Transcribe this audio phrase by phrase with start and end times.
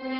[0.00, 0.12] Hello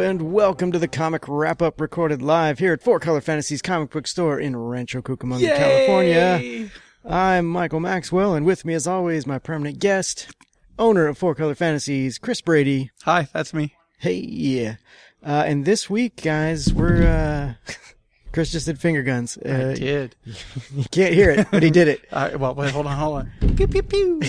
[0.00, 3.90] and welcome to the comic wrap up recorded live here at Four Color Fantasies comic
[3.90, 6.68] book store in Rancho Cucamonga, California.
[7.04, 10.34] I'm Michael Maxwell and with me as always my permanent guest,
[10.80, 12.90] owner of Four Color Fantasies, Chris Brady.
[13.04, 13.76] Hi, that's me.
[14.00, 14.76] Hey, yeah.
[15.22, 17.72] Uh, and this week, guys, we're, uh,
[18.32, 19.36] Chris just did finger guns.
[19.36, 20.16] Uh, I did.
[20.74, 22.00] you can't hear it, but he did it.
[22.10, 23.56] Uh, well, wait, hold on, hold on.
[23.56, 24.20] Pew pew pew.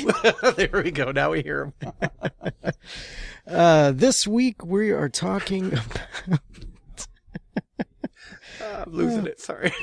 [0.57, 1.11] there we go.
[1.11, 1.93] Now we hear him.
[3.47, 6.41] Uh, this week we are talking about
[8.61, 9.39] I'm losing it.
[9.39, 9.73] Sorry.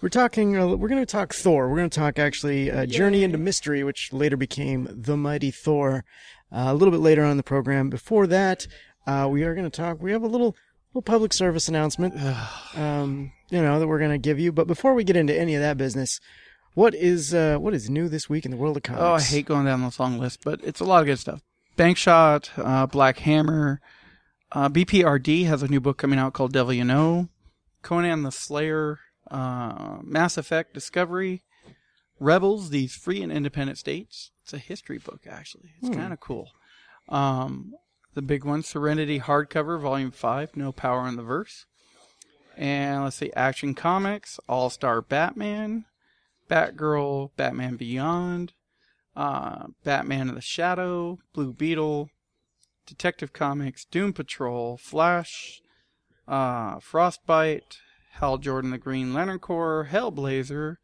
[0.00, 0.56] We're talking.
[0.56, 1.68] Uh, we're going to talk Thor.
[1.68, 6.04] We're going to talk actually uh, Journey into Mystery, which later became The Mighty Thor.
[6.52, 7.90] Uh, a little bit later on in the program.
[7.90, 8.66] Before that,
[9.06, 10.02] uh, we are going to talk.
[10.02, 10.56] We have a little
[10.92, 12.14] little public service announcement.
[12.74, 14.52] um, you know that we're going to give you.
[14.52, 16.20] But before we get into any of that business,
[16.74, 19.02] what is uh, what is new this week in the world of comics?
[19.02, 21.42] oh, I hate going down this long list, but it's a lot of good stuff.
[21.76, 23.80] Bankshot, uh, Black Hammer,
[24.52, 27.28] uh, BPRD has a new book coming out called Devil You Know,
[27.82, 28.98] Conan the Slayer,
[29.30, 31.42] uh, Mass Effect Discovery,
[32.18, 34.30] Rebels, These Free and Independent States.
[34.52, 35.70] It's a history book, actually.
[35.80, 36.50] It's kind of cool.
[37.08, 37.72] Um,
[38.14, 41.66] the big one, Serenity Hardcover, Volume 5, No Power in the Verse.
[42.56, 45.84] And let's see, Action Comics, All Star Batman,
[46.50, 48.54] Batgirl, Batman Beyond,
[49.14, 52.10] uh, Batman in the Shadow, Blue Beetle,
[52.86, 55.60] Detective Comics, Doom Patrol, Flash,
[56.26, 57.78] uh, Frostbite,
[58.14, 60.78] Hal Jordan the Green Lantern Corps, Hellblazer,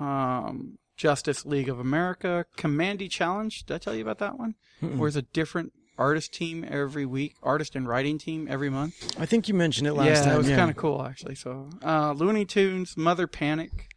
[0.00, 3.64] um, Justice League of America, Kamandi Challenge.
[3.64, 4.54] Did I tell you about that one?
[4.80, 9.18] Where it's a different artist team every week, artist and writing team every month.
[9.18, 10.34] I think you mentioned it last yeah, time.
[10.34, 10.56] it was yeah.
[10.56, 11.36] kind of cool actually.
[11.36, 13.88] So, uh, Looney Tunes, Mother Panic,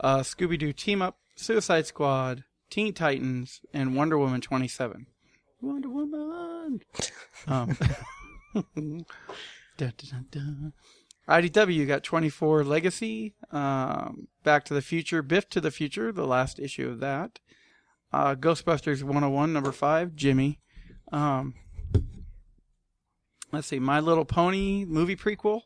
[0.00, 5.06] uh, Scooby Doo Team Up, Suicide Squad, Teen Titans, and Wonder Woman 27.
[5.60, 6.80] Wonder Woman.
[7.46, 7.76] um.
[11.28, 16.58] IDW got 24 Legacy, um, Back to the Future, Biff to the Future, the last
[16.58, 17.38] issue of that.
[18.12, 20.60] Uh, Ghostbusters 101, number 5, Jimmy.
[21.10, 21.54] Um,
[23.52, 25.62] let's see, My Little Pony movie prequel,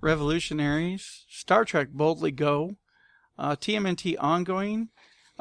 [0.00, 2.76] Revolutionaries, Star Trek Boldly Go,
[3.38, 4.90] uh, TMNT ongoing.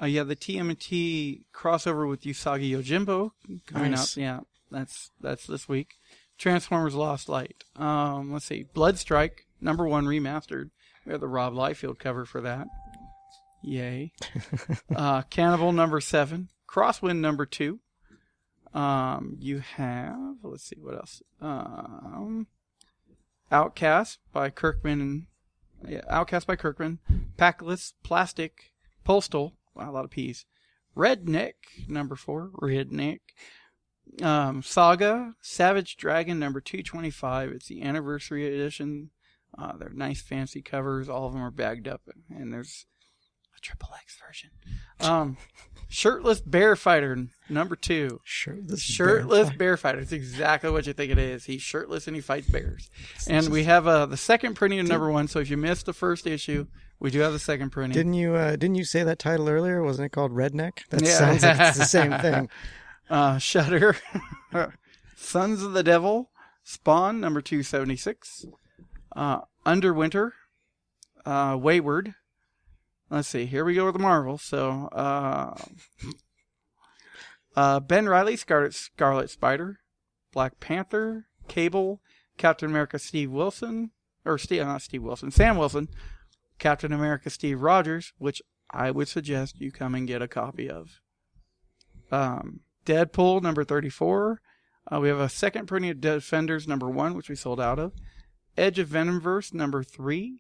[0.01, 3.31] Uh, yeah, the TMNT crossover with Usagi Yojimbo
[3.67, 4.17] coming Nice.
[4.17, 4.21] out.
[4.21, 4.39] Yeah,
[4.71, 5.95] that's that's this week.
[6.37, 7.63] Transformers Lost Light.
[7.75, 10.69] Um, let's see, Bloodstrike number one remastered.
[11.05, 12.67] We have the Rob Liefeld cover for that.
[13.61, 14.11] Yay.
[14.95, 16.49] uh, Cannibal number seven.
[16.67, 17.79] Crosswind number two.
[18.73, 21.21] Um, you have let's see what else.
[21.39, 22.47] Um,
[23.51, 25.27] Outcast by Kirkman and
[25.87, 26.99] yeah, Outcast by Kirkman.
[27.37, 28.73] Packless Plastic
[29.03, 29.53] Postal.
[29.75, 30.45] Wow, a lot of P's.
[30.95, 31.53] Redneck
[31.87, 32.51] number four.
[32.61, 33.19] Redneck.
[34.21, 37.51] Um, Saga Savage Dragon number two twenty five.
[37.51, 39.09] It's the anniversary edition.
[39.57, 41.09] Uh, they're nice fancy covers.
[41.09, 42.85] All of them are bagged up, and there's
[43.57, 44.49] a triple X version.
[44.99, 45.37] Um,
[45.89, 48.19] Shirtless Bear Fighter number two.
[48.23, 49.99] Shirtless, Shirtless bear bear fighter.
[49.99, 51.45] It's exactly what you think it is.
[51.45, 52.89] He's shirtless and he fights bears.
[53.29, 55.27] And we have uh, the second printing of number one.
[55.27, 56.65] So if you missed the first issue,
[56.99, 57.93] we do have the second printing.
[57.93, 58.33] Didn't you?
[58.33, 59.83] Uh, didn't you say that title earlier?
[59.83, 60.87] Wasn't it called Redneck?
[60.89, 61.17] That Yeah.
[61.19, 62.49] sounds like it's the same thing.
[63.09, 63.97] Uh, Shutter,
[65.15, 66.29] Sons of the Devil,
[66.63, 68.45] Spawn number two seventy six,
[69.15, 70.33] uh, Underwinter,
[71.25, 72.15] uh, Wayward.
[73.09, 73.45] Let's see.
[73.45, 74.37] Here we go with the Marvel.
[74.37, 75.55] So, uh,
[77.55, 79.79] uh, Ben Reilly, Scarlet Scarlet Spider,
[80.31, 82.01] Black Panther, Cable,
[82.37, 83.91] Captain America, Steve Wilson,
[84.25, 85.89] or Steve, not Steve Wilson, Sam Wilson,
[86.57, 91.01] Captain America, Steve Rogers, which I would suggest you come and get a copy of.
[92.11, 94.41] Um, Deadpool number 34.
[94.91, 97.93] Uh, we have a second printing of Defenders number one, which we sold out of.
[98.57, 100.39] Edge of Venomverse number three.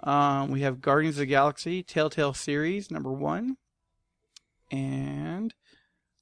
[0.00, 3.56] Um, we have Guardians of the Galaxy Telltale series number one.
[4.70, 5.54] And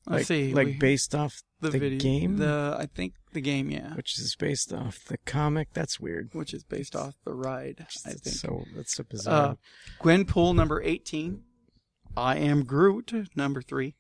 [0.07, 2.37] let's like, see, like we- based off the, the video, game?
[2.37, 5.69] The I think the game, yeah, which is based off the comic.
[5.73, 6.31] That's weird.
[6.33, 7.87] which is based off the ride.
[8.07, 8.37] I think.
[8.37, 9.51] so that's so bizarre.
[9.51, 9.55] Uh,
[10.01, 11.43] Gwenpool number 18.
[12.17, 13.95] I Am Groot number 3.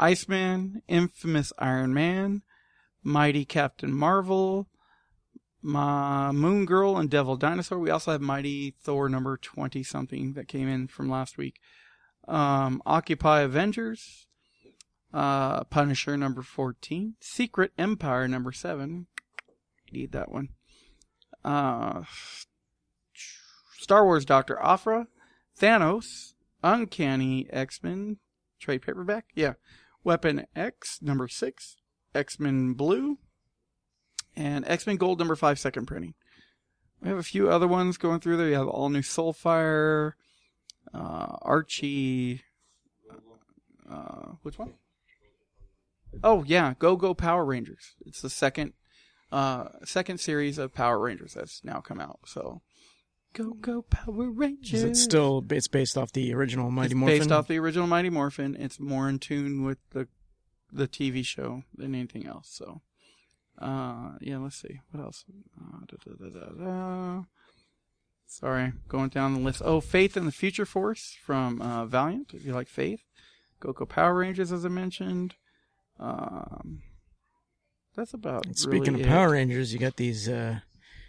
[0.00, 2.42] Iceman, Infamous Iron Man,
[3.02, 4.66] Mighty Captain Marvel,
[5.62, 7.78] my Moon Girl and Devil Dinosaur.
[7.78, 11.60] We also have Mighty Thor number 20 something that came in from last week.
[12.26, 14.26] Um, Occupy Avengers,
[15.12, 17.16] Uh, Punisher number 14.
[17.20, 19.06] Secret Empire number 7.
[19.92, 20.50] Need that one.
[21.44, 22.04] Uh,
[23.76, 24.56] Star Wars Dr.
[24.60, 25.08] Aphra.
[25.58, 26.34] Thanos.
[26.62, 28.18] Uncanny X-Men.
[28.60, 29.26] Trade paperback?
[29.34, 29.54] Yeah.
[30.04, 31.76] Weapon X number 6.
[32.14, 33.18] X-Men Blue.
[34.36, 36.14] And X-Men Gold number 5 second printing.
[37.02, 38.48] We have a few other ones going through there.
[38.48, 40.12] You have all new Soulfire,
[40.92, 42.42] uh, Archie.
[43.90, 44.74] Uh, which one?
[46.22, 47.94] Oh yeah, Go Go Power Rangers.
[48.04, 48.74] It's the second,
[49.32, 52.20] uh, second series of Power Rangers that's now come out.
[52.26, 52.62] So,
[53.32, 54.82] Go Go Power Rangers.
[54.82, 57.18] Is it still it's based off the original Mighty it's Morphin?
[57.18, 58.56] based off the original Mighty Morphin.
[58.56, 60.08] It's more in tune with the
[60.72, 62.48] the TV show than anything else.
[62.50, 62.80] So,
[63.58, 65.24] uh, yeah, let's see what else.
[65.60, 67.22] Uh, da, da, da, da, da.
[68.26, 69.62] Sorry, going down the list.
[69.64, 72.32] Oh, Faith in the Future Force from uh, Valiant.
[72.32, 73.02] If you like Faith,
[73.58, 75.34] Go Go Power Rangers, as I mentioned.
[75.98, 76.82] Um,
[77.96, 78.56] that's about.
[78.56, 79.10] Speaking really of it.
[79.10, 80.60] Power Rangers, you got these uh,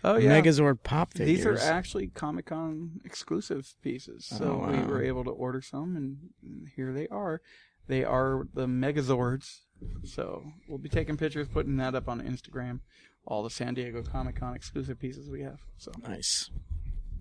[0.04, 1.28] oh yeah, Megazord pop figures.
[1.38, 4.26] these are actually Comic Con exclusive pieces.
[4.26, 7.42] So Oh, we were able to order some, and here they are.
[7.88, 9.60] They are the Megazords.
[10.04, 12.80] So we'll be taking pictures, putting that up on Instagram.
[13.26, 15.60] All the San Diego Comic Con exclusive pieces we have.
[15.78, 16.50] So, nice.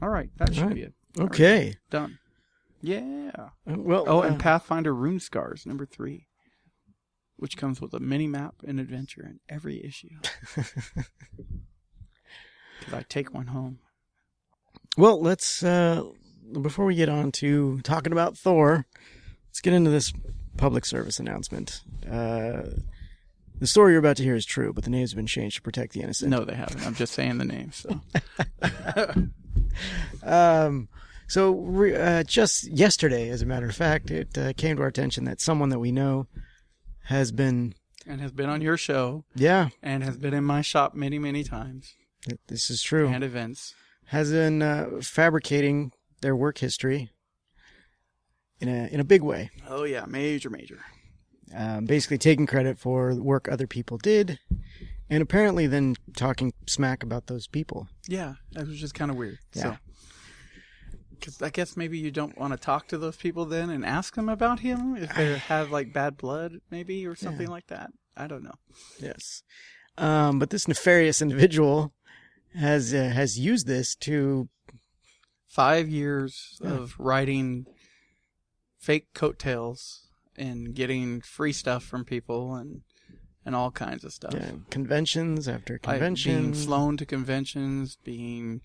[0.01, 0.75] all right, that should right.
[0.75, 0.95] be it.
[1.19, 1.75] Okay.
[1.91, 2.19] Done.
[2.83, 3.31] Yeah.
[3.39, 6.27] Uh, Well, Oh, uh, and Pathfinder Runescars number three,
[7.37, 10.17] which comes with a mini map and adventure in every issue.
[12.81, 13.79] Because I take one home.
[14.97, 16.03] Well, let's uh
[16.61, 18.87] before we get on to talking about Thor,
[19.49, 20.13] let's get into this
[20.57, 21.83] public service announcement.
[22.11, 22.63] Uh
[23.61, 25.63] the story you're about to hear is true, but the names have been changed to
[25.63, 26.31] protect the innocent.
[26.31, 26.85] No, they haven't.
[26.87, 27.77] I'm just saying the names.
[27.77, 28.01] So.
[30.23, 30.89] Um
[31.31, 34.89] so re- uh, just yesterday, as a matter of fact, it uh, came to our
[34.89, 36.27] attention that someone that we know
[37.05, 37.75] has been,
[38.05, 41.45] and has been on your show yeah, and has been in my shop many, many
[41.45, 41.95] times
[42.49, 43.75] this is true, and events.
[44.07, 47.11] has been uh, fabricating their work history
[48.61, 49.51] in a in a big way.
[49.69, 50.81] Oh yeah, major, major.
[51.55, 54.39] um, basically taking credit for work other people did,
[55.09, 57.89] and apparently then talking smack about those people.
[58.09, 59.39] Yeah, that was just kind of weird.
[59.55, 59.63] Yeah.
[59.63, 59.77] So,
[61.11, 64.15] because I guess maybe you don't want to talk to those people then and ask
[64.15, 67.91] them about him if they have like bad blood, maybe or something like that.
[68.17, 68.55] I don't know.
[69.01, 69.43] Yes,
[69.97, 71.93] um, but this nefarious individual
[72.55, 74.49] has uh, has used this to
[75.49, 76.71] Five years Yeah.
[76.75, 77.67] of writing
[78.79, 80.07] fake coattails
[80.37, 82.83] and getting free stuff from people and
[83.45, 84.35] and all kinds of stuff.
[84.35, 86.65] uh, conventions after Like, being conventions.
[86.67, 88.61] flown to conventions, being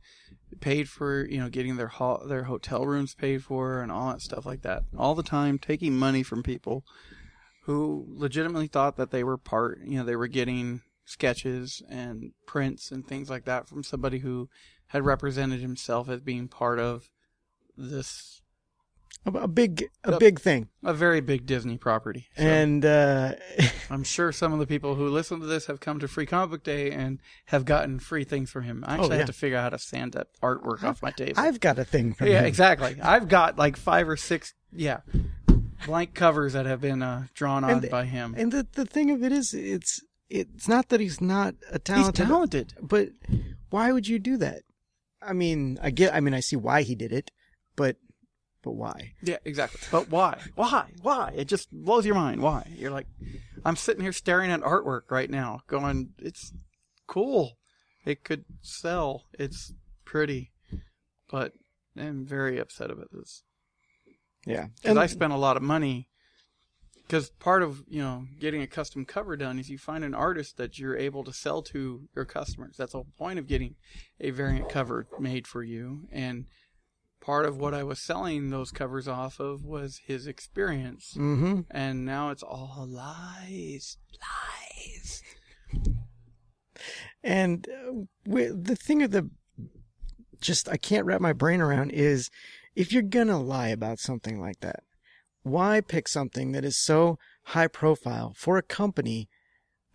[0.60, 4.22] paid for, you know, getting their ho- their hotel rooms paid for, and all that
[4.22, 4.84] stuff like that.
[4.98, 6.84] All the time, taking money from people
[7.64, 12.92] who legitimately thought that they were part, you know, they were getting sketches and prints
[12.92, 14.50] and things like that from somebody who
[14.88, 17.10] had represented himself as being part of
[17.78, 18.42] this
[19.26, 22.28] a, a big a big thing, a very big Disney property.
[22.38, 23.34] So and uh,
[23.90, 26.52] I'm sure some of the people who listen to this have come to Free Comic
[26.52, 28.84] Book Day and have gotten free things from him.
[28.86, 29.18] I actually Oh, yeah.
[29.18, 31.34] have to figure out how to sand that artwork off my table.
[31.38, 32.46] I've got a thing from yeah, him.
[32.46, 32.98] exactly.
[33.02, 35.00] I've got like five or six, yeah,
[35.88, 38.36] blank covers that have been uh, drawn on And- by him.
[38.38, 42.18] And the the thing of it is, it's it's not that he's not a talented.
[42.18, 43.10] He's talented, but
[43.70, 44.64] why would you do that?
[45.22, 46.14] I mean, I get.
[46.14, 47.32] I mean, I see why he did it,
[47.76, 47.98] but
[48.66, 49.14] but why?
[49.22, 49.80] Yeah, exactly.
[49.92, 50.40] But why?
[50.56, 50.88] Why?
[51.02, 51.32] Why?
[51.36, 52.42] It just blows your mind.
[52.42, 52.68] Why?
[52.76, 53.08] You're like,
[53.64, 56.52] I'm sitting here staring at artwork right now, going, it's
[57.08, 57.58] cool.
[58.06, 59.26] It could sell.
[59.34, 60.52] It's pretty,
[61.30, 61.54] but
[61.98, 63.44] I'm very upset about this.
[64.46, 66.10] Yeah, because I spent a lot of money.
[67.06, 70.58] Because part of you know getting a custom cover done is you find an artist
[70.58, 72.76] that you're able to sell to your customers.
[72.78, 73.76] That's the whole point of getting
[74.20, 76.08] a variant cover made for you.
[76.12, 76.46] And
[77.22, 81.16] part of what I was selling those covers off of was his experience.
[81.18, 81.62] Mm-hmm.
[81.72, 85.24] And now it's all lies, lies.
[87.24, 89.30] And uh, the thing of the
[90.40, 92.30] just I can't wrap my brain around is
[92.76, 94.84] if you're gonna lie about something like that,
[95.46, 99.30] why pick something that is so high profile for a company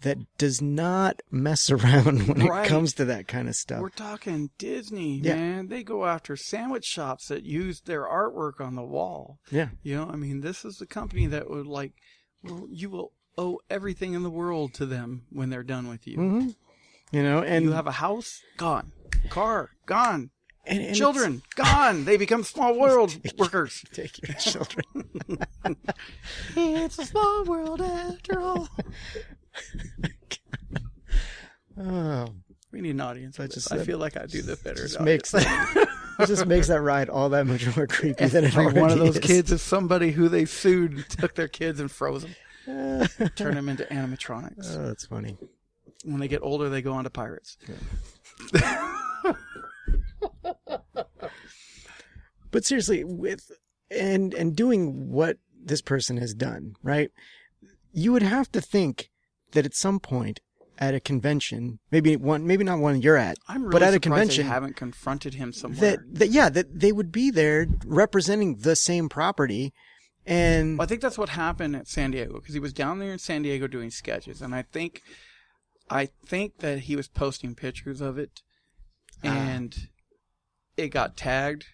[0.02, 2.64] that does not mess around when Right.
[2.64, 3.80] it comes to that kind of stuff?
[3.80, 5.35] We're talking Disney, Yeah.
[5.35, 5.69] man.
[5.69, 9.38] They go after sandwich shops that use their artwork on the wall.
[9.50, 9.71] Yeah.
[9.83, 11.92] You know, I mean, this is the company that would like,
[12.42, 16.16] well, you will owe everything in the world to them when they're done with you.
[16.16, 16.49] hmm
[17.12, 18.92] You know, and you have a house, gone.
[19.28, 20.30] Car, gone.
[20.67, 22.05] And, and Children gone.
[22.05, 23.85] They become small world workers.
[23.93, 24.85] take your children.
[26.57, 28.69] it's a small world after all.
[31.79, 32.26] oh,
[32.73, 33.40] We need an audience.
[33.40, 34.83] I just I feel like I do this better.
[34.83, 35.88] just makes that
[36.19, 38.99] it just makes that ride all that much more creepy than it already one of
[38.99, 39.25] those is.
[39.25, 42.35] kids is somebody who they sued, took their kids and froze them,
[42.69, 44.76] oh, turned them into animatronics.
[44.76, 45.37] Oh, that's funny.
[46.05, 47.57] when they get older, they go on to pirates.
[52.50, 53.50] But seriously, with
[53.90, 57.11] and and doing what this person has done, right?
[57.92, 59.11] You would have to think
[59.52, 60.40] that at some point
[60.78, 64.00] at a convention, maybe one, maybe not one you're at, I'm really but at a
[64.00, 65.80] convention, they haven't confronted him somewhere.
[65.99, 69.75] that that yeah, that they would be there representing the same property,
[70.25, 73.12] and Well, I think that's what happened at San Diego because he was down there
[73.12, 75.02] in San Diego doing sketches, and I think,
[75.90, 78.40] I think that he was posting pictures of it,
[79.23, 79.28] Ah.
[79.28, 79.88] and
[80.78, 81.66] it got tagged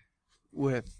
[0.56, 0.96] with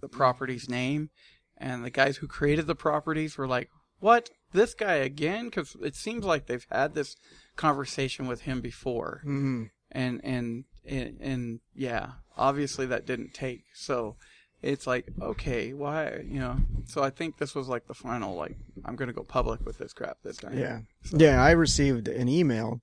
[0.00, 1.10] the property's name,
[1.56, 3.68] and the guys who created the properties were like,
[3.98, 4.30] "What?
[4.52, 7.16] This guy again?" Because it seems like they've had this
[7.56, 9.70] conversation with him before, Mhm.
[9.92, 13.64] and and and, and yeah, obviously that didn't take.
[13.74, 14.16] So
[14.62, 16.56] it's like, okay, why, you know?
[16.86, 19.92] So I think this was like the final, like, I'm gonna go public with this
[19.92, 20.58] crap this time.
[20.58, 20.80] Yeah.
[21.12, 22.80] Yeah, I received an email,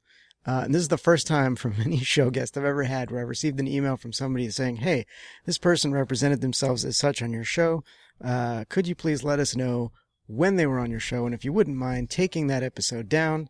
[0.48, 3.20] uh, and this is the first time from any show guest I've ever had where
[3.20, 5.06] I received an email from somebody saying, Hey,
[5.46, 7.84] this person represented themselves as such on your show.
[8.24, 9.92] Uh, could you please let us know
[10.26, 11.26] when they were on your show?
[11.26, 13.50] And if you wouldn't mind taking that episode down,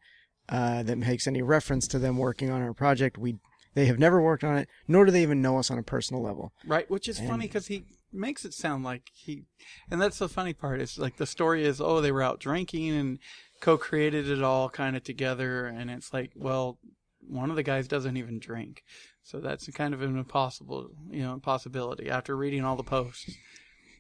[0.49, 3.17] uh, that makes any reference to them working on our project.
[3.17, 3.35] We,
[3.73, 6.23] they have never worked on it, nor do they even know us on a personal
[6.23, 6.51] level.
[6.65, 9.43] Right, which is And- funny because he makes it sound like he,
[9.91, 10.79] and that's the funny part.
[10.79, 13.19] Is like the story is, oh, they were out drinking and
[13.59, 16.79] co-created it all kind of together, and it's like, well,
[17.27, 18.83] one of the guys doesn't even drink,
[19.23, 23.35] so that's kind of an impossible, you know, possibility after reading all the posts.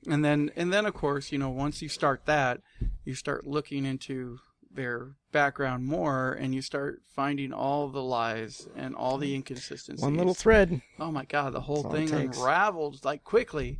[0.07, 2.61] And then, and then, of course, you know, once you start that,
[3.03, 4.37] you start looking into
[4.71, 10.03] their background more, and you start finding all the lies and all the inconsistencies.
[10.03, 10.81] One little thread.
[10.99, 13.79] Oh my god, the whole thing unraveled like quickly.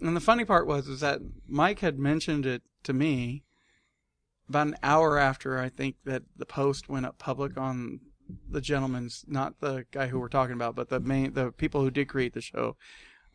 [0.00, 3.44] And the funny part was is that Mike had mentioned it to me
[4.48, 8.00] about an hour after I think that the post went up public on
[8.48, 11.90] the gentleman's not the guy who we're talking about, but the main the people who
[11.90, 12.76] did create the show,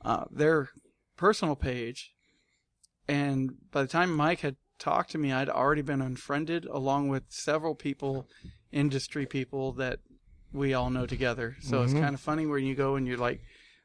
[0.03, 0.69] uh, their
[1.17, 2.13] personal page.
[3.07, 7.23] And by the time Mike had talked to me, I'd already been unfriended along with
[7.29, 8.27] several people,
[8.71, 9.99] industry people that
[10.53, 11.57] we all know together.
[11.61, 11.99] So it's Mhm.
[12.01, 13.41] kind of funny when you go and you're like,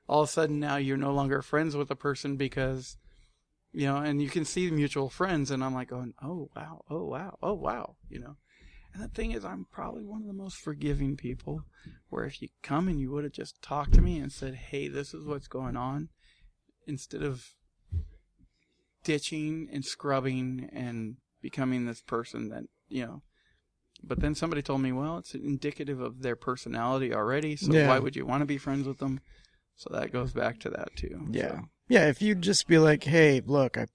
[0.09, 2.97] all of a sudden now you're no longer friends with a person because,
[3.77, 5.51] you know, and you can see mutual friends.
[5.51, 8.37] And I'm like going, oh, wow, oh, wow, oh, wow, you know.
[8.95, 11.61] And the thing is, I'm probably one of the most forgiving people
[12.09, 14.89] where if you come and you would have just talked to me and said, hey,
[14.89, 16.09] this is what's going on,
[16.87, 17.51] instead of
[19.05, 23.23] ditching and scrubbing and becoming this person that, you know,
[24.03, 27.89] but then somebody told me, well, it's indicative of their personality already, so Yeah.
[27.89, 29.21] why would you want to be friends with them?
[29.75, 31.27] So that goes back to that too.
[31.31, 31.49] Yeah.
[31.49, 33.87] So, Yeah, if you'd just be like, "Hey, look, I,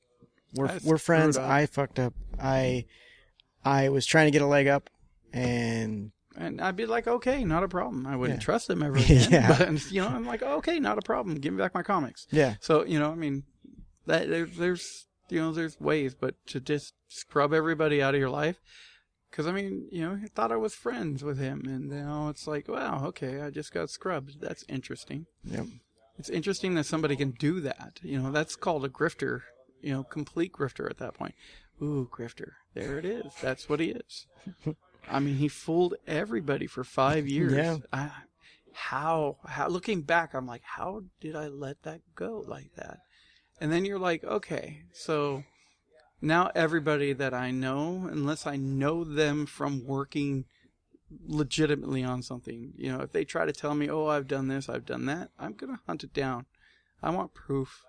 [0.53, 1.38] we're I we're friends.
[1.38, 2.13] up." I fucked up.
[2.41, 2.86] I
[3.65, 4.89] I was trying to get a leg up,
[5.33, 8.07] and and I'd be like, okay, not a problem.
[8.07, 8.45] I wouldn't Yeah.
[8.45, 9.29] trust them ever again.
[9.31, 9.57] Yeah.
[9.57, 11.36] But you know, I'm like, okay, not a problem.
[11.36, 12.25] Give me back my comics.
[12.31, 13.43] yeah, So you know, I mean,
[14.05, 18.29] that there, there's you know there's ways, but to just scrub everybody out of your
[18.29, 18.62] life,
[19.29, 22.29] because I mean, you know, I thought I was friends with him, and you now
[22.29, 24.39] it's like, wow, okay, I just got scrubbed.
[24.39, 25.25] That's interesting.
[25.43, 25.65] yep.
[26.21, 27.99] It's interesting that somebody can do that.
[28.03, 29.41] You know, that's called a grifter.
[29.81, 31.33] You know, complete grifter at that point.
[31.81, 32.51] Ooh, grifter.
[32.75, 33.33] There it is.
[33.41, 34.27] That's what he is.
[35.09, 37.53] I mean, he fooled everybody for five years.
[37.53, 37.77] Yeah.
[37.91, 38.11] I,
[38.71, 42.99] how, how, looking back, I'm like, how did I let that go like that?
[43.59, 45.43] And then you're like, okay, so
[46.21, 50.45] now everybody that I know, unless I know them from working
[51.27, 54.70] legitimately on something, you know, if they try to tell me, oh, I've done this,
[54.70, 56.46] I've done that, I'm going to hunt it down.
[57.03, 57.84] I want proof.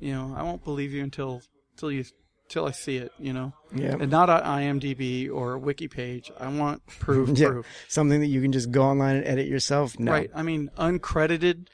[0.00, 2.04] You know, I won't believe you until, until you,
[2.48, 3.96] till I see it, you know, Yeah.
[3.98, 6.30] and not on IMDb or a wiki page.
[6.38, 7.48] I want proof, Yeah.
[7.48, 7.66] proof.
[7.88, 9.98] Something that you can just go online and edit yourself.
[9.98, 10.12] No.
[10.12, 10.30] Right.
[10.34, 11.66] I mean, uncredited,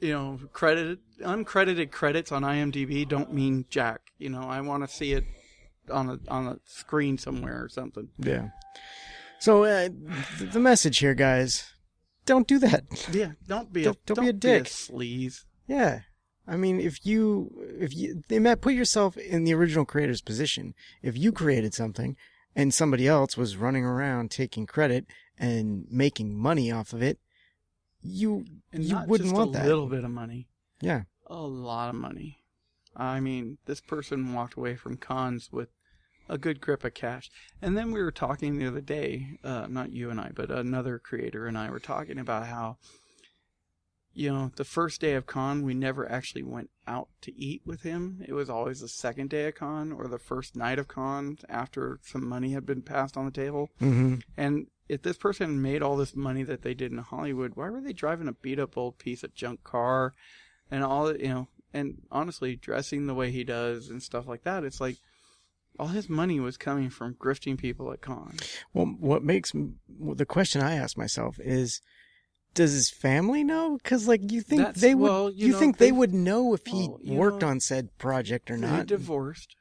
[0.00, 4.00] you know, credited, uncredited credits on IMDb don't mean jack.
[4.18, 5.24] You know, I want to see it
[5.90, 8.08] on a on a screen somewhere or something.
[8.18, 8.48] Yeah.
[9.40, 9.88] So uh,
[10.38, 11.72] th- the message here, guys,
[12.26, 12.84] don't do that.
[13.12, 13.32] Yeah.
[13.46, 14.64] Don't be Don't- a don't be a dick.
[14.64, 15.44] sleaze.
[15.66, 16.00] Yeah.
[16.46, 20.74] I mean, if you, if you, they might put yourself in the original creator's position.
[21.02, 22.16] If you created something
[22.56, 25.04] and somebody else was running around taking credit
[25.38, 27.18] and making money off of it,
[28.00, 29.66] you and you not wouldn't just want a that.
[29.66, 30.48] little bit of money,
[30.80, 31.02] Yeah.
[31.26, 32.38] a lot of money.
[32.96, 35.68] I mean, this person walked away from cons with
[36.28, 37.30] a good grip of cash.
[37.62, 40.98] And then we were talking the other day, uh, not you and I, but another
[40.98, 42.76] creator and I were talking about how,
[44.12, 47.82] you know, the first day of con, we never actually went out to eat with
[47.82, 48.22] him.
[48.26, 52.00] It was always the second day of con or the first night of con after
[52.02, 53.70] some money had been passed on the table.
[53.80, 54.16] Mm-hmm.
[54.36, 57.80] And if this person made all this money that they did in Hollywood, why were
[57.80, 60.14] they driving a beat up old piece of junk car
[60.70, 64.64] and all you know, and honestly dressing the way he does and stuff like that?
[64.64, 64.96] It's like
[65.78, 68.40] all his money was coming from grifting people at cons.
[68.74, 71.80] Well, what makes well, the question I ask myself is,
[72.54, 73.78] does his family know?
[73.82, 76.12] Because like you think That's- they would, well, you, you know, think they they- would
[76.14, 78.86] know if he Well, worked know, on said project or not.
[78.86, 79.54] divorced.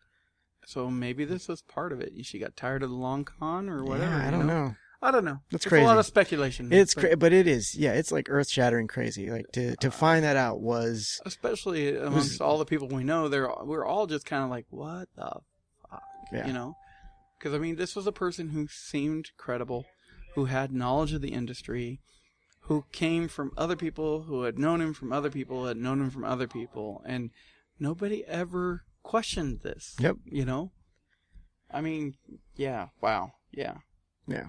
[0.66, 2.12] So maybe this was part of it.
[2.26, 4.12] She got tired of the long con or whatever.
[4.12, 4.76] yeah, I don't know.
[5.02, 5.42] I don't know.
[5.52, 6.74] That's It's a lot of speculation.
[6.74, 9.30] It's but- cra- but it is yeah, it's like earth shattering crazy.
[9.30, 13.28] Like to to uh, find that out was especially amongst all the people we know,
[13.30, 15.34] they're we're all just kind of like, what the
[16.32, 16.48] Yeah.
[16.48, 16.75] you know?
[17.38, 19.86] Because I mean, this was a person who seemed credible,
[20.36, 22.00] who had knowledge of the industry,
[22.62, 26.10] who came from other people, who had known him from other people, had known him
[26.10, 27.29] from other people, and
[27.79, 29.96] nobody ever questioned this.
[30.00, 30.17] Yep.
[30.25, 30.72] You know,
[31.72, 32.15] I mean,
[32.56, 33.77] yeah, wow, yeah,
[34.27, 34.48] yeah.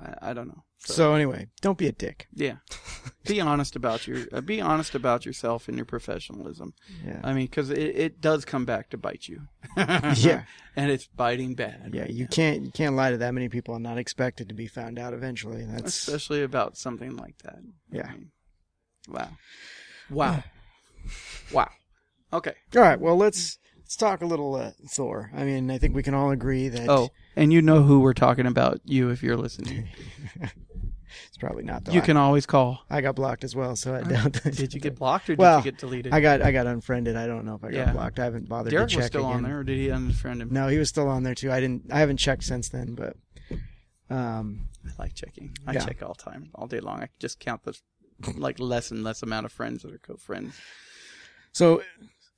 [0.00, 0.64] I, I don't know.
[0.84, 2.26] So anyway, don't be a dick.
[2.34, 2.56] Yeah,
[3.26, 6.74] be honest about your uh, be honest about yourself and your professionalism.
[7.06, 7.20] Yeah.
[7.22, 9.42] I mean, because it, it does come back to bite you.
[9.76, 10.42] Yeah.
[10.74, 11.90] and it's biting bad.
[11.94, 14.54] Yeah, you can't you can't lie to that many people and not expect it to
[14.54, 15.64] be found out eventually.
[15.64, 17.60] That's especially about something like that.
[17.90, 18.08] Yeah.
[18.08, 18.30] I mean,
[19.08, 19.28] wow,
[20.10, 20.42] wow,
[21.52, 21.70] wow.
[22.32, 22.54] Okay.
[22.74, 23.00] all right.
[23.00, 25.30] Well, let's let's talk a little uh, Thor.
[25.32, 28.12] I mean, I think we can all agree that Oh, and you know who we're
[28.14, 28.80] talking about.
[28.84, 29.88] You, if you're listening,
[30.40, 31.84] it's probably not.
[31.84, 31.92] Though.
[31.92, 32.80] you I- can always call.
[32.90, 34.32] I got blocked as well, so I doubt.
[34.34, 34.54] That.
[34.56, 36.12] Did you get blocked or did Well, you get deleted?
[36.12, 37.16] I got I got unfriended.
[37.16, 37.92] I don't know if I got Yeah.
[37.92, 38.18] blocked.
[38.18, 39.36] I haven't bothered Derek to check was still again.
[39.36, 40.48] on there, or did he unfriend him?
[40.50, 41.50] No, he was still on there too.
[41.52, 41.92] I didn't.
[41.92, 43.16] I haven't checked since then, but
[44.10, 45.56] um, I like checking.
[45.66, 45.84] I Yeah.
[45.84, 47.02] check all time, all day long.
[47.02, 47.78] I just count the
[48.36, 50.54] like less and less amount of friends that are co-friends.
[51.52, 51.82] so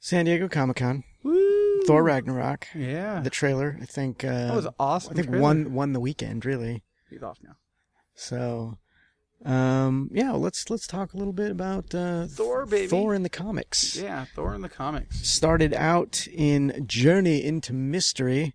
[0.00, 1.53] San Diego Comic Con, Woo!
[1.86, 3.78] Thor Ragnarok, Yeah, the trailer.
[3.80, 5.12] I think uh, that was awesome.
[5.12, 5.42] I think trailer.
[5.42, 6.82] won won the weekend really.
[7.10, 7.56] He's off now.
[8.14, 8.78] So,
[9.44, 12.86] um, yeah, let's let's talk a little bit about uh, Thor, baby.
[12.88, 13.96] Thor in the comics.
[13.96, 15.28] Yeah, Thor in the comics.
[15.28, 18.54] Started out in Journey into Mystery,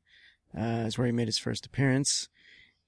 [0.58, 2.30] uh, is where he made his first appearance,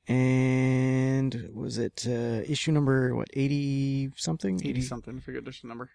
[0.07, 4.59] and was it uh, issue number what eighty something?
[4.63, 5.17] 80 something.
[5.17, 5.89] I forget the number.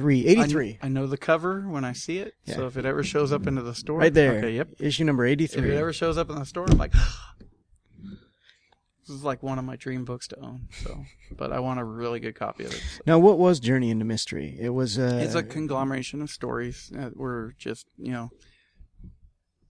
[0.00, 0.26] 83.
[0.26, 0.78] 83.
[0.82, 2.34] I, I know the cover when I see it.
[2.46, 4.34] So if it ever shows up into the store, right there.
[4.38, 4.68] Okay, yep.
[4.78, 5.44] Issue number 83.
[5.44, 5.76] If 83.
[5.76, 6.92] it ever shows up in the store, I'm like,
[8.02, 10.68] this is like one of my dream books to own.
[10.82, 11.04] So,
[11.36, 12.80] but I want a really good copy of it.
[12.96, 13.02] So.
[13.06, 14.56] now, what was Journey into Mystery?
[14.60, 18.30] It was uh, It's a conglomeration of stories that were just you know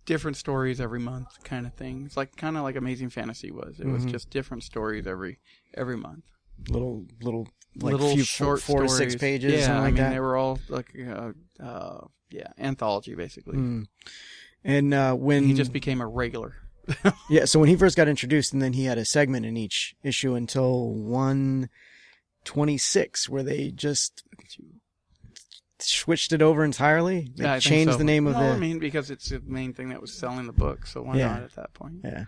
[0.06, 2.04] different stories every month, kind of thing.
[2.06, 3.80] It's like kind of like Amazing Fantasy was.
[3.80, 4.10] It was Mhm.
[4.10, 5.40] just different stories every
[5.74, 6.24] every month.
[6.68, 9.94] Little little like Little few, short four, four to six pages, Yeah, something I like
[9.94, 10.10] mean that.
[10.10, 13.56] they were all like uh, uh, yeah anthology basically.
[13.56, 13.86] Mm.
[14.62, 16.54] And uh, when He just became a regular.
[17.30, 19.94] yeah, so when he first got introduced, and then he had a segment in each
[20.02, 21.68] issue until one
[22.44, 24.22] twenty six, where they just
[25.80, 27.30] switched it over entirely.
[27.36, 27.98] They Yeah, I changed so.
[27.98, 30.46] the name of well, the I mean, because it's the main thing that was selling
[30.46, 31.28] the book, so why Yeah.
[31.28, 31.96] not at that point?
[32.04, 32.24] yeah,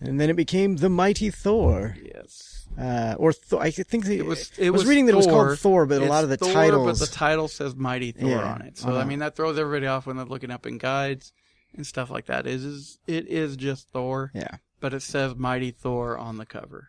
[0.00, 1.96] and then it became the Mighty Thor.
[2.02, 2.68] Yes.
[2.78, 4.50] Uh, or Thor, I think the, It was.
[4.58, 5.56] I It was, was reading that it was called Thor.
[5.56, 6.98] Thor, but a lot of the Thor, titles.
[6.98, 8.78] But the title says Mighty Thor Yeah, on it.
[8.78, 8.98] So uh-huh.
[8.98, 11.32] I mean, that throws everybody off when they're looking up in guides
[11.74, 12.46] and stuff like that.
[12.46, 16.88] It is it is just Thor, yeah, but it says Mighty Thor on the cover.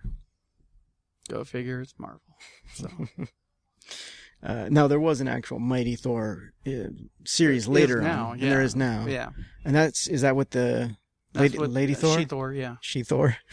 [1.30, 2.22] Go figure, it's Marvel.
[2.74, 2.90] So
[4.44, 6.90] uh, now there was an actual Mighty Thor uh,
[7.26, 8.44] series There later now, on, yeah.
[8.44, 9.30] and there is now, yeah,
[9.64, 10.96] and that's is that what the
[11.38, 13.38] that's Lady, what- Lady uh, Thor, She Thor, yeah, she Thor.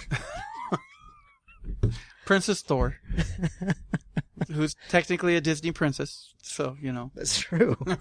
[2.27, 2.97] Princess Thor,
[4.51, 6.33] who's technically a Disney princess.
[6.43, 7.77] So you know, That's true.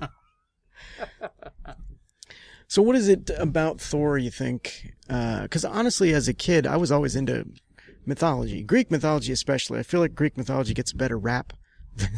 [2.68, 4.94] so, what is it about Thor you think?
[5.08, 7.46] Because honestly, as a kid, I was always into
[8.06, 9.80] mythology, Greek mythology especially.
[9.80, 11.54] I feel like Greek mythology gets a better rap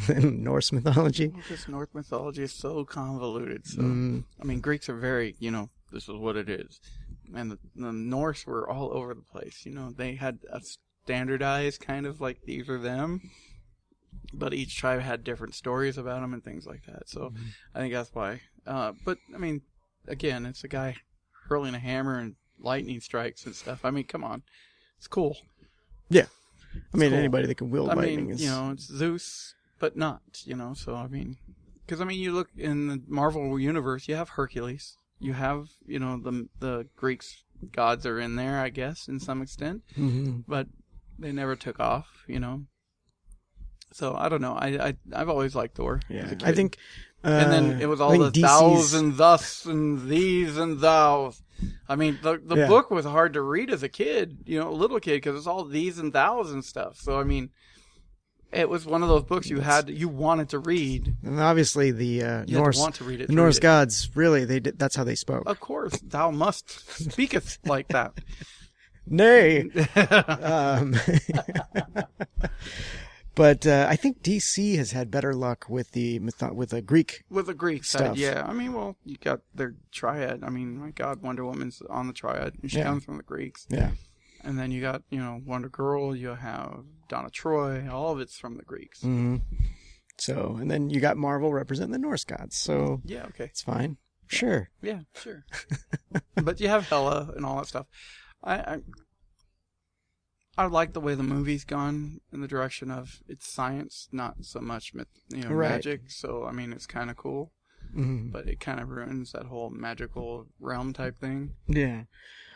[0.08, 1.34] than Norse mythology.
[1.50, 3.66] This North mythology is so convoluted.
[3.68, 6.80] So Mm, I mean, Greeks are very, you know, this is what it is,
[7.34, 9.66] and the, the Norse were all over the place.
[9.66, 10.62] You know, they had a
[11.04, 13.32] standardized kind of like these are them,
[14.34, 17.10] but each tribe had different stories about them and things like that.
[17.10, 17.34] So
[17.74, 18.42] I think that's why.
[18.66, 19.62] Uh, but I mean,
[20.08, 20.96] again, it's a guy
[21.48, 23.86] hurling a hammer and lightning strikes and stuff.
[23.86, 24.44] I mean, come on,
[24.98, 25.38] it's cool.
[26.10, 26.26] Yeah.
[26.94, 27.20] I mean, cool.
[27.20, 30.56] anybody that can wield I lightning mean, is you know, it's Zeus, but not, you
[30.56, 30.74] know.
[30.74, 31.38] So I mean,
[31.86, 36.00] because I mean, you look in the Marvel universe, you have Hercules, you have, you
[36.00, 40.44] know, the the Greeks gods are in there, I guess, in some extent, Mhm.
[40.48, 40.68] but
[41.18, 42.66] they never took off, you know.
[43.94, 44.54] So I don't know.
[44.56, 46.02] I I I've always liked Thor.
[46.10, 46.56] as Yeah, a I kid.
[46.56, 46.78] think.
[47.24, 50.80] Uh, and then it was I all the DC's thous and thus and these and
[50.80, 51.42] thous.
[51.88, 52.68] I mean, the the Yeah.
[52.68, 55.48] book was hard to read as a kid, you know, a little kid, because it's
[55.48, 57.00] all these and thous and stuff.
[57.00, 57.52] So I mean,
[58.56, 61.14] it was one of those books you had you wanted to read.
[61.24, 63.28] and obviously the uh, Norse want to read it.
[63.28, 63.62] the Norse it.
[63.62, 65.44] gods really they did, that's how they spoke.
[65.46, 66.70] Of course, thou must
[67.12, 68.14] speaketh like that.
[69.08, 69.62] Nay.
[70.42, 70.96] um,
[73.36, 77.24] but uh, I think DC has had better luck with the with the Greek.
[77.30, 78.18] With the Greek side, Stuff.
[78.18, 78.46] yeah.
[78.48, 80.44] I mean, well, you got their triad.
[80.44, 82.86] I mean, my God, Wonder Woman's on the triad, and she Yeah.
[82.86, 83.66] comes from the Greeks.
[83.70, 83.92] Yeah.
[84.46, 86.16] And then you got, you know, Wonder Girl.
[86.16, 87.90] You have Donna Troy.
[87.90, 89.02] All of it's from the Greeks.
[89.02, 89.38] hmm
[90.18, 92.56] So and then you got Marvel representing the Norse gods.
[92.56, 93.26] So Yeah.
[93.30, 93.46] Okay.
[93.46, 93.98] it's fine.
[94.28, 94.70] Sure.
[94.82, 95.46] Yeah, sure.
[96.36, 97.88] but you have Hela and all that stuff.
[98.44, 98.80] I, I
[100.58, 104.62] I like the way the movie's gone in the direction of it's science, not so
[104.62, 105.72] much myth, you know Right.
[105.72, 106.10] magic.
[106.12, 107.52] So I mean, it's kind of cool,
[107.94, 111.56] hmm but it kind of ruins that whole magical realm type thing.
[111.68, 112.04] Yeah.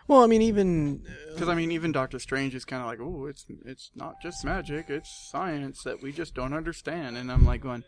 [0.10, 3.28] Well, I mean, even Because I mean, even Doctor Strange is kind of like, oh,
[3.28, 7.16] it's it's not just magic, it's science that we just don't understand.
[7.16, 7.84] And I'm like going,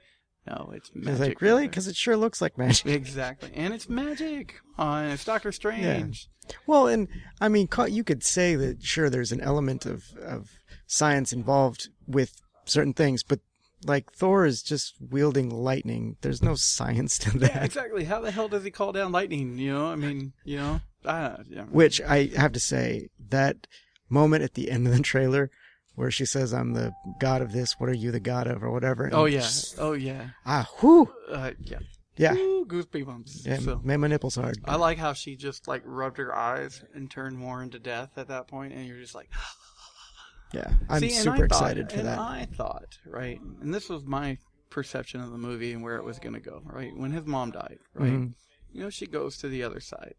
[0.46, 1.12] no, it's magic.
[1.12, 2.86] it's like really because it sure looks like magic.
[2.86, 4.62] Exactly, and it's magic.
[4.78, 6.30] Uh, it's Doctor Strange.
[6.68, 7.08] Well, and
[7.42, 10.52] I mean, you could say that sure, there's an element of of
[10.86, 13.40] science involved with certain things, but
[13.84, 16.18] like Thor is just wielding lightning.
[16.22, 17.56] There's no science to that.
[17.56, 18.04] Yeah, exactly.
[18.04, 19.58] How the hell does he call down lightning?
[19.58, 21.64] You know, I mean, you know, I, yeah.
[21.66, 23.68] Which I have to say, that
[24.10, 25.50] moment at the end of the trailer
[25.96, 28.72] where she says, I'm the god of this, what are you the god of, or
[28.72, 29.06] whatever.
[29.06, 31.10] and Oh yeah, just- oh yeah, ah, whoo!
[31.32, 31.80] uh, yeah.
[32.18, 32.34] Yeah.
[32.36, 33.46] Ooh, goosebumps.
[33.48, 34.58] yeah So made my nipples hard.
[34.66, 38.28] I like how she just like rubbed her eyes and turned more into death at
[38.28, 39.30] that point, and you're just like,
[40.54, 42.20] Yeah, I'm See, super thought- excited for and that.
[42.20, 44.38] I thought, right, and this was my
[44.70, 46.92] perception of the movie and where it was going to go, right?
[46.96, 48.12] When his mom died, right?
[48.12, 48.34] Mhm.
[48.74, 50.16] You know, she goes to the other side.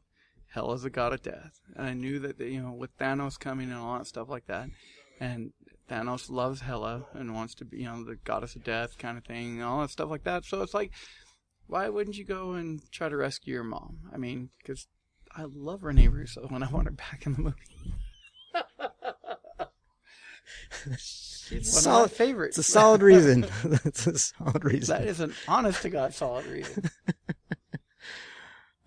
[0.54, 3.70] Hela is a god of death, and I knew that you know with Thanos coming
[3.70, 4.68] and all that stuff like that,
[5.20, 5.52] and
[5.90, 9.24] Thanos loves Hela and wants to be you know the goddess of death kind of
[9.24, 10.44] thing, and all that stuff like that.
[10.44, 10.92] So it's like,
[11.66, 13.98] why wouldn't you go and try to rescue your mom?
[14.12, 14.88] I mean, because
[15.34, 17.56] I love Rene Russo and I want her back in the movie.
[20.98, 22.58] She's one Solid- of favorites.
[22.58, 23.46] It's a solid reason.
[23.64, 24.96] That's a solid reason.
[24.98, 26.90] That is an honest to God solid reason.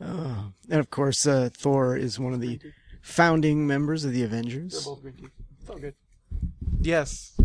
[0.05, 0.51] Oh.
[0.69, 2.59] And of course, uh, Thor is one of the
[3.01, 4.73] founding members of the Avengers.
[4.73, 5.27] They're both green tea.
[5.61, 5.95] It's all good.
[6.81, 7.35] Yes.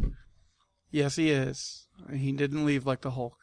[0.91, 1.87] Yes, he is.
[2.13, 3.37] He didn't leave like the Hulk.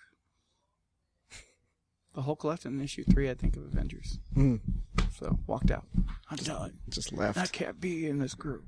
[2.14, 4.18] The Hulk left in issue three, I think, of Avengers.
[4.34, 4.56] Hmm.
[5.20, 5.86] So walked out.
[6.30, 6.78] I'm done.
[6.90, 7.38] Just left.
[7.38, 8.66] I can't be in this group.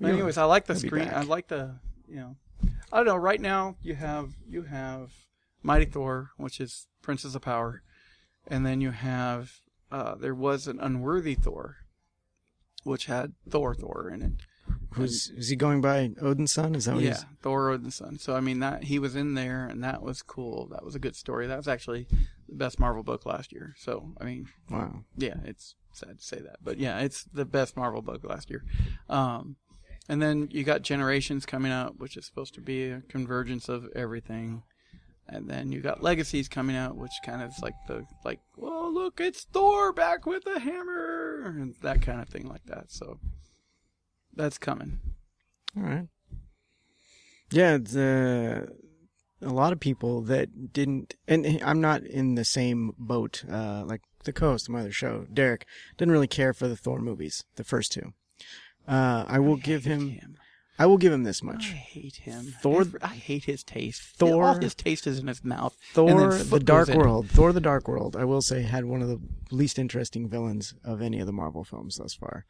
[0.00, 0.14] But Yeah.
[0.14, 1.08] anyways, I like the He'll screen.
[1.08, 1.76] I like the
[2.08, 2.36] you know.
[2.92, 3.16] I don't know.
[3.16, 5.12] Right now, you have you have
[5.62, 7.82] Mighty Thor, which is Princess of Power,
[8.46, 11.76] and then you have uh, there was an unworthy Thor,
[12.84, 14.32] which had Thor Thor in it.
[14.94, 16.76] Who's is he going by Odinson?
[16.76, 17.24] Is that what yeah, he's?
[17.42, 18.20] Thor Odinson.
[18.20, 20.68] So I mean that he was in there, and that was cool.
[20.68, 21.46] That was a good story.
[21.46, 22.06] That was actually
[22.48, 23.74] the best Marvel book last year.
[23.78, 25.04] So I mean, Wow.
[25.16, 28.64] yeah, it's sad to say that, but yeah, it's the best Marvel book last year.
[29.08, 29.56] Um,
[30.08, 33.88] and then you got Generations coming out, which is supposed to be a convergence of
[33.94, 34.62] everything.
[35.32, 38.92] And then you got Legacies coming out, which kind of is like the like, well,
[38.92, 42.90] look, it's Thor back with a hammer, and that kind of thing like that.
[42.90, 43.18] So
[44.34, 44.98] that's coming.
[45.76, 46.08] All right.
[47.52, 48.66] Yeah, uh,
[49.42, 53.44] a lot of people that didn't, and I'm not in the same boat.
[53.50, 55.66] Uh, like the co-host of my other show, Derek,
[55.96, 58.12] didn't really care for the Thor movies, the first two.
[58.86, 60.36] Uh, I will give hate him,
[60.80, 61.70] I will give him this much.
[61.72, 62.54] I hate him.
[62.62, 64.00] Thor- I hate his taste.
[64.16, 65.76] Thor- All his taste is in his mouth.
[65.92, 67.04] Thor: The Dark goes in it.
[67.04, 67.30] World.
[67.30, 68.16] Thor: The Dark World.
[68.16, 71.64] I will say had one of the least interesting villains of any of the Marvel
[71.64, 72.46] films thus far.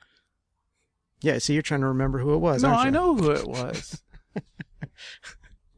[1.23, 2.71] Yeah, so you're trying to remember who it was, No?
[2.71, 4.01] I know who it was.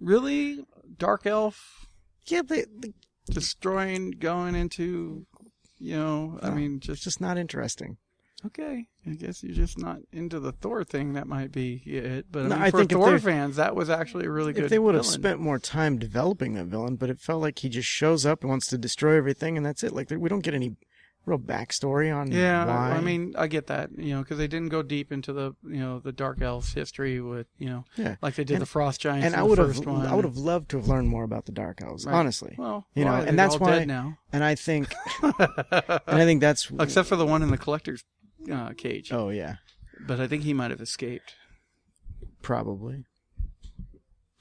[0.00, 0.64] really,
[0.98, 1.88] Dark Elf
[2.26, 2.92] Yeah, they, they,
[3.26, 5.26] destroying, going into,
[5.78, 7.96] you know, I No, mean, it's just just not interesting.
[8.46, 8.86] Okay.
[9.06, 11.12] I guess you're just not into the Thor thing.
[11.14, 12.26] That might be it.
[12.30, 14.64] But I No, mean, I for think Thor fans, that was actually a really good.
[14.64, 17.68] If they would have spent more time developing that villain, but it felt like he
[17.68, 19.92] just shows up and wants to destroy everything, and that's it.
[19.92, 20.76] Like we don't get any
[21.24, 22.90] real backstory on Yeah, why.
[22.96, 25.78] I mean, I get that, you know, because they didn't go deep into the, you
[25.78, 28.16] know, the Dark Elves history with, you know, Yeah.
[28.20, 29.24] like they did And- the Frost Giants.
[29.26, 30.04] and in I the would have, one.
[30.04, 32.14] I would have loved to have learned more about the Dark Elves, Right.
[32.16, 32.56] honestly.
[32.58, 35.32] Well, you know, and that's why- now, And I think, and
[36.08, 38.02] I think that's, except for the one in the collector's
[38.50, 39.12] uh, cage.
[39.12, 39.56] oh yeah,
[40.06, 41.34] But I think he might have escaped.
[42.42, 43.04] probably.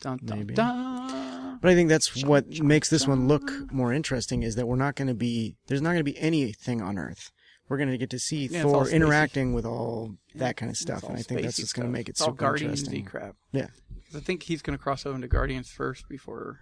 [0.01, 0.53] Dun, dun, Maybe.
[0.55, 1.59] dun.
[1.61, 4.95] But I think that's what makes this one look more interesting is that we're not
[4.95, 7.31] going to be, there's not going to be anything on Earth.
[7.69, 10.75] We're going to get to see Yeah, all Thor interacting with all that kind of
[10.77, 11.03] stuff.
[11.03, 13.05] And I think that's what's going to make it It's all super Guardians-y interesting.
[13.05, 13.35] crap.
[13.51, 13.67] Yeah.
[14.15, 16.61] I think he's going to cross over into Guardians first before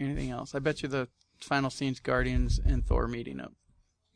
[0.00, 0.54] anything else.
[0.54, 1.08] I bet you the
[1.40, 3.52] final scene's Guardians and Thor meeting up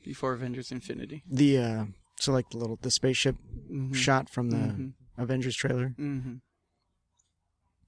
[0.03, 1.23] before Avengers Infinity.
[1.31, 1.85] The, uh,
[2.19, 3.37] so like the little, the spaceship
[3.71, 3.95] Mhm.
[3.95, 4.93] shot from the Mhm.
[5.19, 5.88] Avengers trailer.
[5.91, 6.37] hmm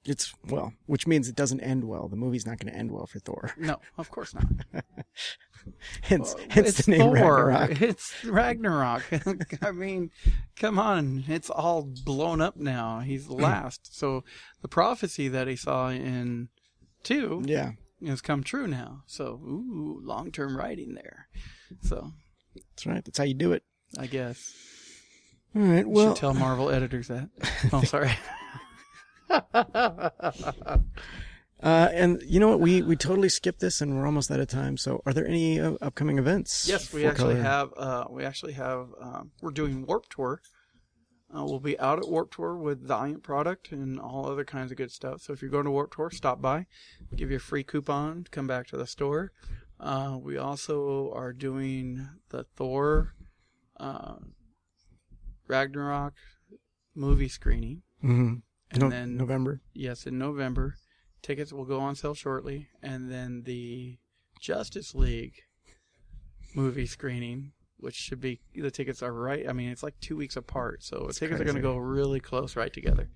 [0.06, 2.08] It's, well, which means it doesn't end well.
[2.08, 3.52] The movie's not going to end well for Thor.
[3.56, 4.44] No, of course not.
[6.02, 7.46] hence, Well, hence it's the name Thor.
[7.46, 7.80] Ragnarok.
[7.80, 9.02] It's Ragnarok.
[9.62, 10.10] I mean,
[10.56, 11.24] come on.
[11.26, 13.00] It's all blown up now.
[13.00, 13.96] He's the last.
[13.96, 14.24] So
[14.60, 16.48] the prophecy that he saw in
[17.02, 17.72] two Yeah.
[18.06, 19.04] has come true now.
[19.06, 21.28] So, ooh, long term writing there.
[21.82, 22.12] So,
[22.54, 23.04] That's right.
[23.04, 23.62] That's how you do it.
[23.98, 24.52] I guess.
[25.56, 25.86] All right.
[25.86, 27.28] Well, should tell Marvel editors that.
[27.72, 28.10] Oh, sorry.
[29.30, 30.80] uh,
[31.62, 32.60] and you know what?
[32.60, 34.76] We we totally skipped this, and we're almost out of time.
[34.76, 36.68] So, are there any uh, upcoming events?
[36.68, 37.44] yes, we actually Color?
[37.44, 37.72] have.
[37.76, 38.88] Uh, we actually have.
[39.00, 40.40] Um, we're doing Warp Tour.
[41.34, 44.76] Uh, we'll be out at Warp Tour with Valiant product and all other kinds of
[44.76, 45.22] good stuff.
[45.22, 46.66] So if you're going to Warp Tour, stop by,
[47.16, 49.32] give you a free coupon, come back to the store.
[49.84, 53.14] Uh, we also are doing the Thor
[53.78, 54.14] uh,
[55.46, 56.14] Ragnarok
[56.94, 57.82] movie screening.
[58.02, 58.42] Mhm.
[58.70, 59.60] And No- then November.
[59.74, 60.76] Yes, in November.
[61.22, 62.68] Tickets will go on sale shortly.
[62.82, 63.98] And then the
[64.40, 65.34] Justice League
[66.54, 69.46] movie screening, which should be, the tickets are right.
[69.48, 70.82] I mean, it's like two weeks apart.
[70.82, 73.10] So the tickets are going to go really close right together.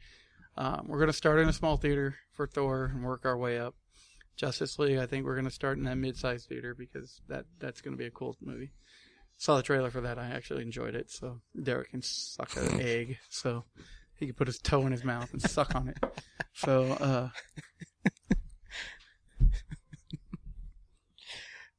[0.56, 3.58] Um, we're going to start in a small theater for Thor and work our way
[3.58, 3.74] up.
[4.38, 7.80] Justice League, I think we're going to start in that mid-sized theater because that that's
[7.80, 8.70] going to be a cool movie.
[9.36, 10.18] Saw the trailer for that.
[10.18, 11.10] I actually enjoyed it.
[11.10, 13.18] So Derek can suck an egg.
[13.28, 13.64] So
[14.16, 15.98] he can put his toe in his mouth and suck on it.
[16.54, 17.28] So, uh,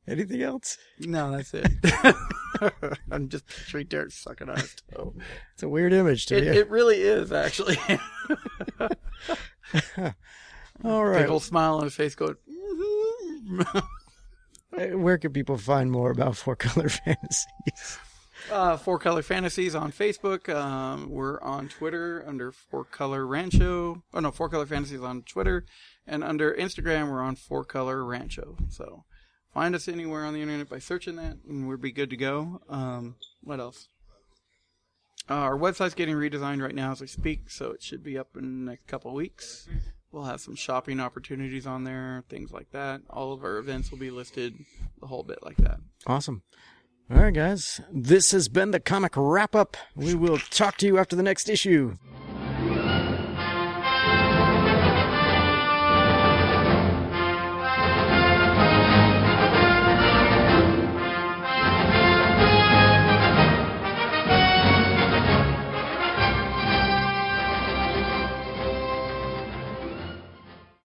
[0.08, 0.78] Anything else?
[1.00, 1.68] no, that's it.
[3.12, 5.14] I'm just picturing Derek sucking on his toe.
[5.54, 6.58] It's a weird image to It, me.
[6.58, 7.78] it really is, actually.
[10.84, 11.22] All right.
[11.22, 12.36] Big old smile on his face going,
[14.72, 18.00] Where can people find more about Four Color Fantasies?
[18.52, 20.54] Uh, Four Color Fantasies on Facebook.
[20.54, 24.04] Um, we're on Twitter under Four Color Rancho.
[24.14, 25.66] Oh no, Four Color Fantasies on Twitter,
[26.08, 28.58] and under Instagram we're on Four Color Rancho.
[28.70, 29.04] So
[29.54, 32.62] find us anywhere on the internet by searching that, and we'll be good to go.
[32.70, 33.88] Um, what else?
[35.30, 38.30] Uh, our website's getting redesigned right now as we speak, so it should be up
[38.36, 39.68] in the next couple weeks.
[40.12, 43.02] We'll have some shopping opportunities on there, things like that.
[43.10, 44.56] All of our events will be listed,
[45.00, 45.80] the whole bit like that.
[46.08, 46.42] Awesome.
[47.12, 47.80] All right, guys.
[47.92, 49.78] This has been the comic wrap up.
[49.96, 51.96] We will talk to you after the next issue.